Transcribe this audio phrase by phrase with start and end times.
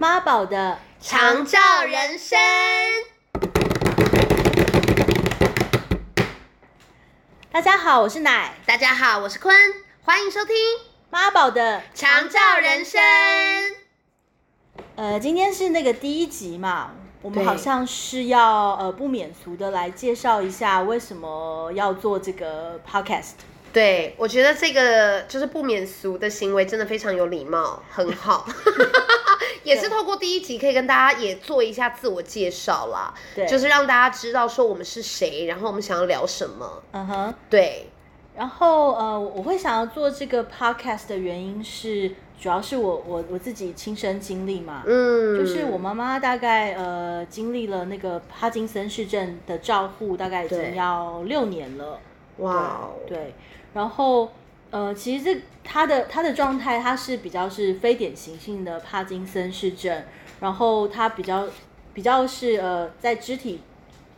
[0.00, 2.38] 妈宝的长照人生。
[7.50, 9.52] 大家好，我是奶大家好，我是坤，
[10.04, 10.54] 欢迎收听
[11.10, 11.82] 妈宝的。
[11.94, 13.00] 长照人生。
[14.94, 23.32] 呃，今天是那个第一集嘛，我们好像是要呃不免俗的来介绍一下为什么要做这个 podcast。
[23.72, 28.46] 对，我觉得这个就是不免俗的行为，真的非常有礼貌，很好。
[29.64, 33.46] 也是透过第一集可以跟大家也做一下自我介绍啦，对。
[33.46, 36.82] 就是让大家知道说我们是谁，然后我们想要聊什么。
[36.92, 37.34] 嗯哼。
[37.50, 37.90] 对，
[38.36, 50.66] 然后呃，我会想要做这个 podcast 的原因是，主要是我我我自己亲身经历嘛，嗯，就是我妈妈大概呃经历了那个帕金森氏症的照护，大概已对。
[50.66, 52.00] 经要六年了。
[52.38, 53.34] 哇哦，对，
[53.74, 54.30] 然后
[54.70, 60.02] 呃，其实这他的他的状态，他是比较是非典型性的帕金森氏症，
[60.40, 61.46] 然后他比较
[61.94, 63.60] 比较是呃在肢体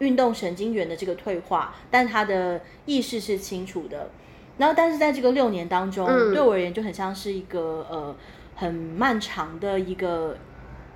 [0.00, 4.10] 运动神经元的这个退化，但他的意识是清楚的。
[4.58, 8.14] 然后，但是在这个六年当中，嗯对我而言就很像是一个呃
[8.54, 10.36] 很漫长的一个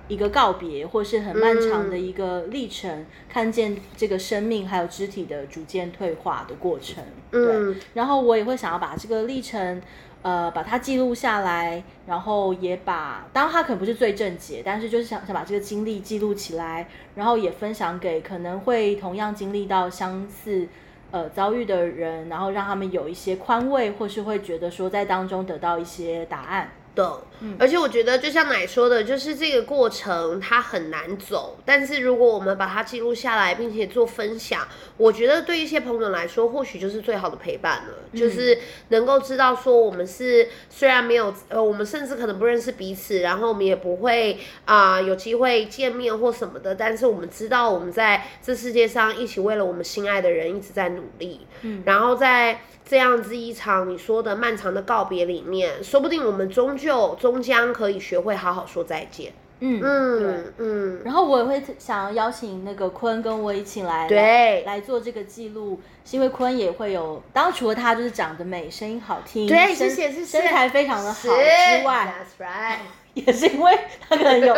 [0.07, 7.03] 一个告别，或是很漫长的一个历程，看见这个生命还有肢体的逐渐退化的过程。
[7.31, 9.81] 对，嗯然后我也会想要把这个历程。
[10.23, 20.67] 呃，把它记录下来，然后也把，当然它可能不是最正解，但是就是想想把这个经历记录起来，然后也分享给可能会同样经历到相似
[21.11, 26.71] 呃遭遇的人，然后让他们有一些宽慰，或是会觉得说在当中得到一些答案。
[26.97, 27.55] 懂，嗯。
[27.59, 38.19] 而且我觉得就像奶说的，就是这个过程它很难走，但是如果我们把它记录下来，并且做分享，我觉得对一些朋友来说，或许就是最好的陪伴了，嗯。
[38.19, 38.57] 就是
[38.89, 51.83] 能够知道说我们是虽然没有呃，我们甚至可能不认识彼此，然后我们也不会啊、有机会见面或什么的，但是我们知道我们在这世界上一起为了我们心爱的人一直在努力，嗯。
[51.85, 56.86] 然后在这样子一场你说的漫长的告别里面，说不定我们终究
[57.19, 59.33] 终将可以学会好好说再见。
[59.59, 59.89] 嗯对。
[59.89, 72.77] 嗯嗯，然后我也会想要邀请那个坤跟我一起来对来做这个记录，是因为坤也会有，当然除了他就是长得美、声音好听，对，身谢谢谢谢，身材非常的好之外，，That's right。
[73.25, 74.53] 也是因为他可能有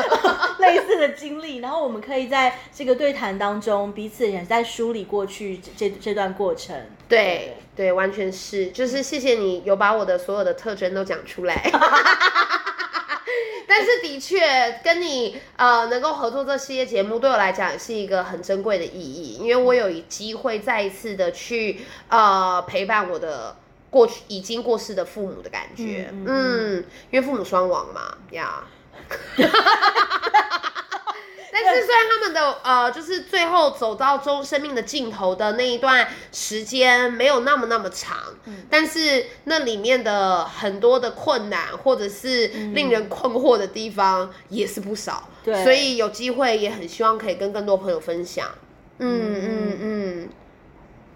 [0.58, 6.76] 类似的经历，然后我们可以在这个对谈当中彼此也在梳理过去这这这段过程。
[7.08, 11.70] 对对，完全是，就是谢谢你有把我的所有的特征都讲出来。
[13.66, 23.56] 但是的确，跟你呃能够合作这系列节目，对我来讲是一个很珍贵的意义，因为我有机会再一次的去呃陪伴我的
[23.94, 28.64] 过去已经过世的父母的感觉，嗯嗯嗯因为父母双亡嘛，呀。
[31.56, 38.16] 但是虽然他们的呃，就是最后走到中生命的尽头的那一段时间没有那么那么长，
[38.68, 48.48] 但是那里面的很多的困难或者是令人困惑的地方也是不少，对所以有机会也很希望可以跟更多朋友分享。
[48.98, 50.28] 嗯嗯嗯，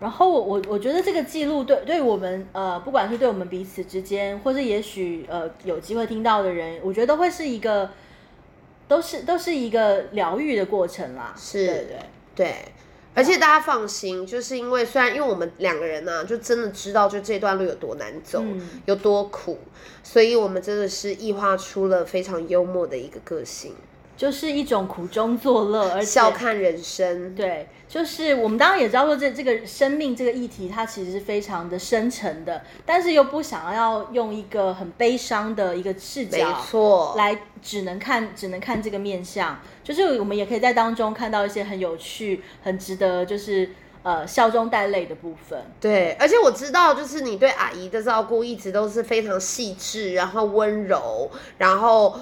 [0.00, 7.90] 然后我我我觉得这个记录对对我们呃，不管是对我们彼此之间，或是也许呃有机会听到的人，我觉得都会是一个，
[8.86, 11.34] 都是都是一个疗愈的过程啦。
[11.36, 11.96] 是对对。
[12.34, 12.54] 对。
[13.14, 19.58] 而且大家放心，就是因为虽然因为我们两个人呢、就真的知道就这段路有多难走，嗯有多苦，
[20.04, 23.74] 所以我们真的是异化出了非常幽默的一个个性，
[24.18, 27.36] 就是一种苦中作乐，而且笑看人生。
[27.36, 43.70] 对，就是我们当然也知道说这这个生命这个议题，它其实是非常的深沉的，但是又不想要用一个很悲伤的一个视没角错，来，只能看只能看这个面相，就是我们也可以在当中看到一些很有趣、很值得就是
[44.02, 45.62] 呃笑中带泪的部分。
[45.80, 52.18] 对，而且我知道，就是你对阿姨的照顾一直都是非常细致，然后温柔，然后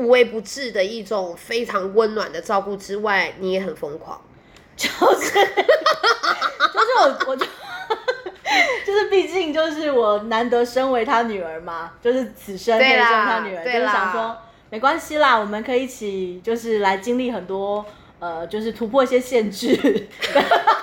[0.00, 4.20] 无微不至的一种非常温暖的照顾之外，你也很疯狂。
[4.76, 7.44] 就是就是我我就
[8.86, 14.36] 就是毕竟就是我难得身为他女儿嘛，就是此生可以生他女儿，就是想说
[14.70, 17.84] 没关系啦，我们可以一起就是来经历很多
[18.20, 20.08] 呃，就是突破一些限制。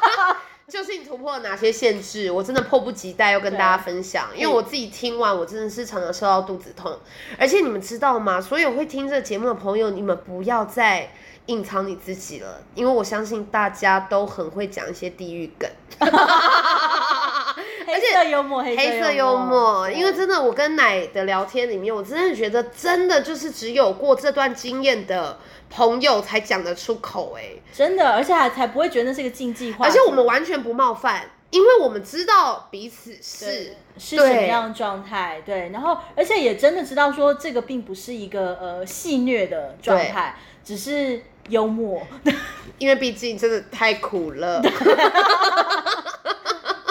[0.69, 6.99] 就是你突破了哪些限制，我真的迫不及待要跟大家分享，因为我自己听完，我真的是常常受到肚子痛。
[7.39, 8.41] 而且你们知道吗？
[8.41, 11.09] 所有会听这个节目的朋友，你们不要再
[11.45, 15.69] 隐藏你自己了，因为我相信大家都很会讲一些地狱梗。
[17.87, 27.43] 而黑色幽默，黑黑色幽默，因为真的，我跟奶的聊天里面，我真的觉得，真的就是只有过这段经验的朋友才讲得出口，哎，
[27.73, 42.01] 真的，而且还才不会觉得那是一个禁忌话，而且我们完全不冒犯，因为我们知道彼此是是什么样的状态，对，然后而且也真的知道说这个并不是一个呃戏虐的状态，只是幽默，
[42.79, 44.61] 因为毕竟真的太苦了。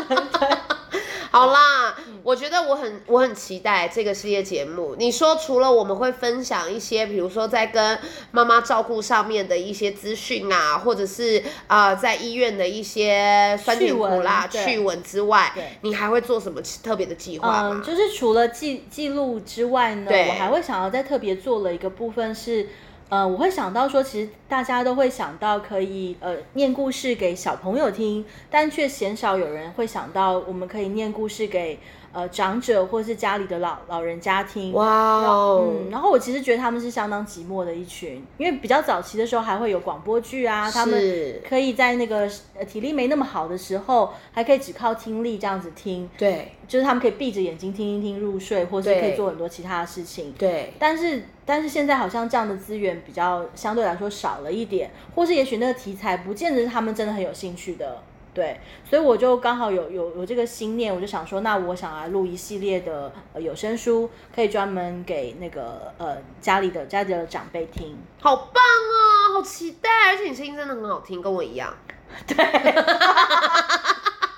[1.30, 1.94] 好啦，
[2.26, 4.96] 我觉得我很我很期待这个系列节目。
[4.98, 7.96] 你说除了我们会分享一些，比如说在跟
[8.32, 15.52] 妈妈照顾上面的一些资讯啊，或者是呃在医院的一些酸甜苦辣趣闻之外，
[15.82, 17.80] 你还会做什么特别的计划吗？
[17.86, 22.66] 就是除了记记录之外呢，我还会想要再特别做了一个部分是。
[23.08, 31.78] 呃，我会想到说，其实大家都会想到可以呃念故事给小朋友听，但却鲜少有人会想到我们可以念故事给。
[32.16, 40.98] 呃，长者或是家里的老老人家庭，哇哦，嗯，然后我其实觉得他们是相当寂寞的一群，因为比较早期的时候还会有广播剧啊，他们
[41.46, 42.26] 可以在那个
[42.66, 58.00] 体力没那么好的时候，还可以只靠听力这样子听，对，就是他们可以闭着眼睛听一听入睡，或是可以做很多其他的事情，对，但是但是现在好像这样的资源比较相对来说少了一点，或是也许那个题材不见得是他们真的很有兴趣的。
[58.36, 67.96] 对，所以我就刚好有有有这个心念，我就想说，那我想来录一系列的有声书，可以专门给那个呃家里的家里的长辈听。
[68.20, 69.88] 好棒哦，好期待！
[70.08, 71.74] 而且你声音真的很好听，跟我一样。
[72.28, 72.36] 对，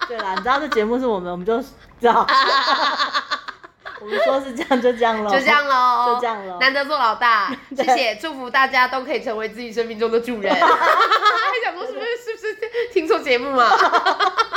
[0.07, 2.25] 对啦，你知道这节目是我们，我们就知道。
[4.01, 6.57] 我们说是这样，就这样喽，就这样喽，就这样喽。
[6.61, 10.55] 难得做老大，谢谢，祝福大家都可以成为自己生命中的主人。
[10.55, 10.61] 还
[11.65, 12.55] 想说是不是是不是
[13.19, 13.69] 节目嘛？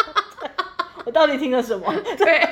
[1.06, 1.94] 我到底听了什么？
[2.18, 2.48] 对，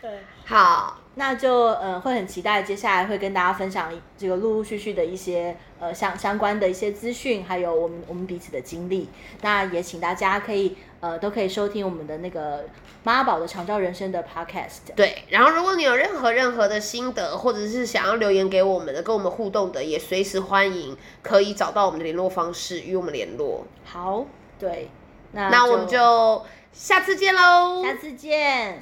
[0.00, 0.10] 对，
[0.44, 0.98] 好。
[1.18, 9.08] 那就呃会很期待接下来会跟大家分享这个陆陆续续的一些呃相相关的一些资讯，还有我们我们彼此的经历。
[9.40, 12.66] 那也请大家可以呃都可以收听我们的那个
[13.02, 14.94] 妈宝的长照人生的 podcast。
[14.94, 23.64] 对，然后如果你有任何任何的心得，或者是想要留言给我们的，跟我们互动的，也随时欢迎可以找到我们的联络方式与我们联络。
[23.86, 24.26] 好，
[24.58, 24.90] 对，
[25.32, 28.80] 那那我们就下次见喽，下次见。